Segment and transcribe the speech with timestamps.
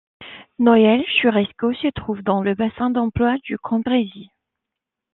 [0.57, 4.29] Noyelles-sur-Escaut se trouve dans le bassin d'emploi du Cambrésis.